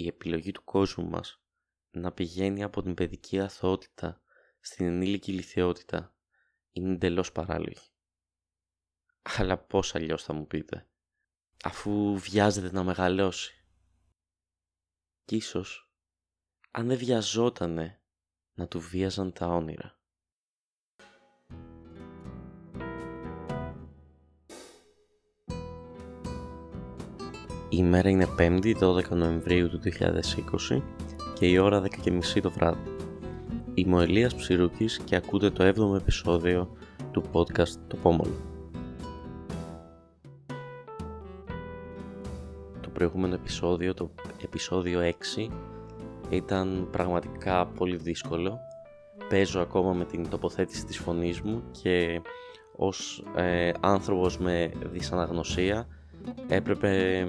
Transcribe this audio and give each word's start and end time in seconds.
η 0.00 0.06
επιλογή 0.06 0.52
του 0.52 0.64
κόσμου 0.64 1.08
μας 1.08 1.42
να 1.90 2.12
πηγαίνει 2.12 2.62
από 2.62 2.82
την 2.82 2.94
παιδική 2.94 3.40
αθωότητα 3.40 4.22
στην 4.60 4.86
ενήλικη 4.86 5.32
λυθιότητα 5.32 6.14
είναι 6.70 6.92
εντελώς 6.92 7.32
παράλογη. 7.32 7.86
Αλλά 9.22 9.58
πώς 9.58 9.94
αλλιώς 9.94 10.22
θα 10.22 10.32
μου 10.32 10.46
πείτε, 10.46 10.88
αφού 11.64 12.18
βιάζεται 12.18 12.72
να 12.72 12.82
μεγαλώσει. 12.82 13.64
Κι 15.24 15.36
ίσως, 15.36 15.92
αν 16.70 16.86
δεν 16.86 16.98
βιαζότανε, 16.98 18.02
να 18.52 18.68
του 18.68 18.80
βίαζαν 18.80 19.32
τα 19.32 19.46
όνειρα. 19.46 19.97
Η 27.70 27.82
μέρα 27.82 28.08
είναι 28.08 28.26
5η 28.38 28.74
12 28.78 29.08
Νοεμβρίου 29.08 29.68
του 29.68 29.80
2020 30.70 30.82
και 31.34 31.46
η 31.46 31.58
ώρα 31.58 31.82
10.30 32.04 32.20
το 32.42 32.50
βράδυ. 32.50 32.90
Είμαι 33.74 33.96
ο 33.96 34.00
Ελίας 34.00 34.34
Ψηρούκης 34.34 34.98
και 34.98 35.16
ακούτε 35.16 35.50
το 35.50 35.68
7ο 35.68 35.96
επεισόδιο 35.96 36.76
του 37.10 37.22
podcast 37.32 37.68
«Το 37.88 37.96
Πόμολο». 37.96 38.34
Το 42.80 42.88
προηγούμενο 42.92 43.34
επεισόδιο, 43.34 43.94
το 43.94 44.10
επεισόδιο 44.44 45.00
6, 45.00 45.48
ήταν 46.30 46.88
πραγματικά 46.90 47.66
πολύ 47.66 47.96
δύσκολο. 47.96 48.58
Παίζω 49.28 49.60
ακόμα 49.60 49.92
με 49.92 50.04
την 50.04 50.28
τοποθέτηση 50.28 50.84
της 50.84 50.98
φωνής 50.98 51.40
μου 51.40 51.62
και 51.82 52.20
ως 52.76 53.24
ε, 53.36 53.70
άνθρωπος 53.80 54.38
με 54.38 54.70
δυσαναγνωσία 54.92 55.86
έπρεπε 56.48 57.24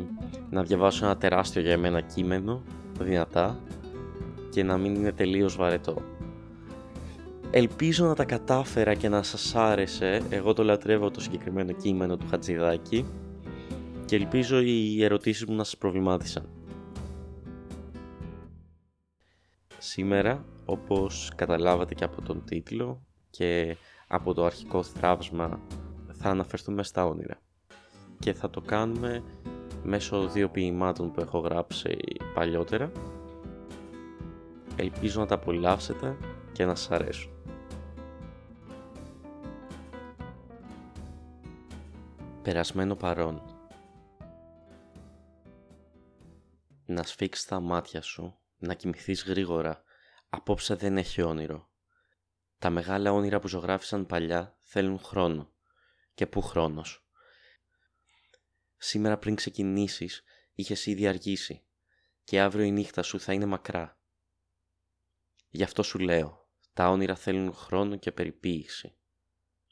να 0.50 0.64
διαβάσω 0.64 1.06
ένα 1.06 1.18
τεράστιο 1.18 1.62
για 1.62 1.72
εμένα 1.72 2.02
κείμενο 2.02 2.64
δυνατά 3.00 3.60
και 4.50 4.64
να 4.64 4.78
μην 4.78 4.96
είναι 4.96 5.12
τελείως 5.12 5.56
βαρετό. 5.56 6.02
Ελπίζω 7.52 8.06
να 8.06 8.16
τα 8.16 8.26
κατάφερα 8.26 8.94
και 8.94 9.10
να 9.10 9.24
σας 9.24 9.56
άρεσε, 9.56 10.22
εγώ 10.30 10.54
το 10.54 10.64
λατρεύω 10.64 11.12
το 11.12 11.22
συγκεκριμένο 11.22 11.72
κείμενο 11.72 12.18
του 12.18 12.28
Χατζηδάκη 12.30 13.06
και 14.06 14.16
ελπίζω 14.16 14.60
οι 14.60 15.04
ερωτήσεις 15.04 15.46
μου 15.46 15.56
να 15.56 15.64
σας 15.64 15.78
προβλημάτισαν. 15.78 16.50
Σήμερα, 19.78 20.46
όπως 20.66 21.32
καταλάβατε 21.36 21.94
και 21.94 22.04
από 22.04 22.22
τον 22.22 22.44
τίτλο 22.46 23.02
και 23.30 23.78
από 24.08 24.34
το 24.34 24.46
αρχικό 24.46 24.84
θράψμα, 24.84 25.60
θα 26.12 26.30
αναφερθούμε 26.30 26.84
στα 26.84 27.06
όνειρα 27.06 27.42
και 28.20 28.34
θα 28.34 28.50
το 28.50 28.62
κάνουμε 28.62 29.24
μέσω 29.84 30.28
δύο 30.28 30.50
ποιημάτων 30.50 31.12
που 31.12 31.22
έχω 31.22 31.40
γράψει 31.40 31.98
παλιότερα. 32.34 32.92
Ελπίζω 34.76 35.20
να 35.20 35.26
τα 35.26 35.36
απολαύσετε 35.36 36.18
και 36.52 36.66
να 36.66 36.76
σας 36.76 36.92
αρέσουν. 36.92 37.32
Περασμένο 42.42 42.96
παρόν 42.96 43.42
Να 46.86 47.04
σφίξεις 47.04 47.46
τα 47.46 47.60
μάτια 47.60 48.02
σου, 48.02 48.40
να 48.58 48.74
κοιμηθείς 48.74 49.24
γρήγορα. 49.24 49.84
Απόψε 50.30 50.76
δεν 50.76 50.98
έχει 50.98 51.22
όνειρο. 51.22 51.70
Τα 52.58 52.70
μεγάλα 52.70 53.14
όνειρα 53.14 53.40
που 53.40 53.48
ζωγράφησαν 53.48 54.06
παλιά 54.06 54.58
θέλουν 54.62 55.00
χρόνο. 55.00 55.52
Και 56.14 56.28
πού 56.28 56.42
χρόνος; 56.42 57.09
Σήμερα 58.82 59.18
πριν 59.18 59.36
ξεκινήσεις 59.36 60.24
είχες 60.54 60.86
ήδη 60.86 61.08
αργήσει 61.08 61.64
και 62.24 62.42
αύριο 62.42 62.66
η 62.66 62.72
νύχτα 62.72 63.02
σου 63.02 63.20
θα 63.20 63.34
είναι 63.34 63.46
μακρά. 63.46 64.00
Γι' 65.50 65.64
αυτό 65.64 65.84
σου 65.84 66.00
λέω, 66.00 66.48
τα 66.74 66.90
όνειρα 66.90 67.16
θέλουν 67.16 67.54
χρόνο 67.54 67.96
και 67.96 68.12
περιποίηση. 68.12 68.96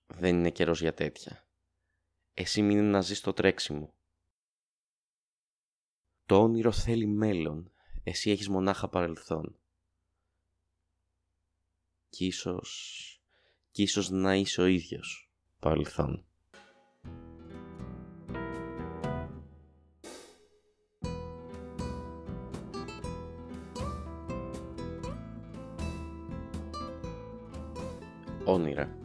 Δεν 0.07 0.35
είναι 0.35 0.51
καιρός 0.51 0.81
για 0.81 0.93
τέτοια. 0.93 1.47
Εσύ 2.33 2.61
μην 2.61 2.77
είναι 2.77 2.89
να 2.89 3.01
ζεις 3.01 3.21
το 3.21 3.33
τρέξιμο. 3.33 3.95
Το 6.25 6.41
όνειρο 6.41 6.71
θέλει 6.71 7.07
μέλλον, 7.07 7.71
εσύ 8.03 8.31
έχεις 8.31 8.49
μονάχα 8.49 8.89
παρελθόν. 8.89 9.59
Κι 12.09 12.25
ίσως, 12.25 13.21
κι 13.71 13.81
ίσως 13.81 14.09
να 14.09 14.35
είσαι 14.35 14.61
ο 14.61 14.65
ίδιος 14.65 15.31
παρελθόν. 15.59 16.26
Όνειρα. 28.47 28.97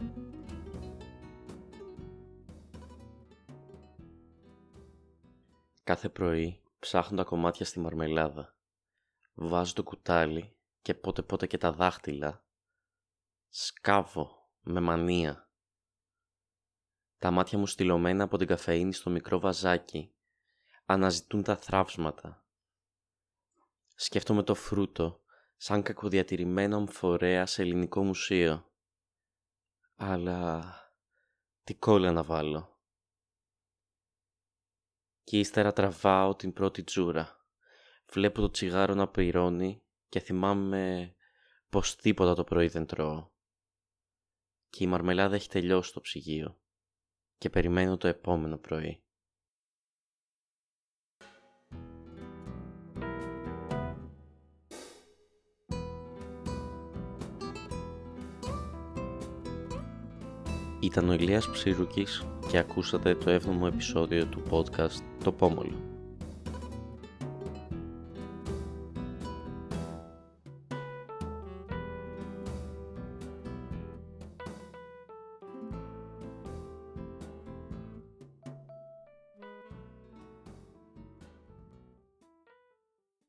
Κάθε 5.85 6.09
πρωί 6.09 6.63
ψάχνω 6.79 7.17
τα 7.17 7.25
κομμάτια 7.25 7.67
στη 7.67 7.81
μαρμελάδα. 7.81 8.57
Βάζω 9.35 9.73
το 9.73 9.83
κουτάλι 9.83 10.57
και 10.83 10.95
πότε 10.95 11.23
πότε 11.23 11.47
και 11.47 11.59
τα 11.59 11.73
δάχτυλα. 11.73 12.45
Σκάβω 13.49 14.49
με 14.61 14.81
μανία. 14.81 15.49
Τα 17.19 17.31
μάτια 17.31 17.59
μου 17.59 17.67
στυλωμένα 17.67 18.25
από 18.25 18.39
την 18.39 18.47
καφεΐνη 18.47 18.93
στο 18.93 19.11
μικρό 19.11 19.39
βαζάκι 19.39 20.13
αναζητούν 20.87 21.43
τα 21.43 21.57
θράψματα. 21.57 22.45
Σκέφτομαι 23.95 24.43
το 24.43 24.55
φρούτο 24.55 25.21
σαν 25.57 25.83
κακοδιατηρημένο 25.83 26.77
αμφορέα 26.77 27.47
σε 27.47 27.63
ελληνικό 27.63 28.05
μουσείο 28.05 28.72
αλλά 30.05 30.63
τι 31.65 31.75
κόλλα 31.75 32.13
να 32.13 32.23
βάλω. 32.23 32.81
Και 35.25 35.39
ύστερα 35.39 35.73
τραβάω 35.73 36.35
την 36.35 36.53
πρώτη 36.53 36.83
τζούρα. 36.83 37.47
Βλέπω 38.11 38.41
το 38.41 38.51
τσιγάρο 38.51 38.95
να 38.95 39.09
πυρώνει 39.09 39.83
και 40.09 40.21
θυμάμαι 40.21 41.15
πως 41.69 41.97
τίποτα 41.97 42.35
το 42.35 42.45
πρωί 42.45 42.69
δεν 42.69 42.87
τρώω. 42.87 43.31
Και 44.69 44.85
η 44.85 44.87
μαρμελάδα 44.87 45.35
έχει 45.35 45.49
τελειώσει 45.49 45.93
το 45.93 46.01
ψυγείο 46.01 46.61
και 47.39 47.51
περιμένω 47.51 47.97
το 47.97 48.09
επόμενο 48.09 48.59
πρωί. 48.59 49.05
Ήταν 60.83 61.09
ο 61.09 61.13
Ηλίας 61.13 61.49
Ψήρουκης 61.51 62.23
και 62.49 62.59
ακούσατε 62.59 63.15
το 63.15 63.35
7ο 63.35 63.67
επεισόδιο 63.67 64.27
του 64.27 64.43
podcast 64.51 65.03
«Το 65.25 65.33
Πόμολο». 65.33 65.92